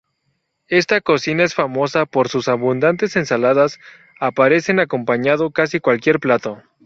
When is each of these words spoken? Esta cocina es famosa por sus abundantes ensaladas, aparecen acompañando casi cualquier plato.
Esta 0.69 0.99
cocina 0.99 1.43
es 1.43 1.53
famosa 1.53 2.07
por 2.07 2.27
sus 2.27 2.47
abundantes 2.47 3.15
ensaladas, 3.17 3.77
aparecen 4.19 4.79
acompañando 4.79 5.51
casi 5.51 5.79
cualquier 5.79 6.19
plato. 6.19 6.63